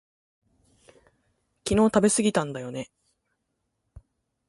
[1.67, 2.89] 昨日食べすぎたんだよね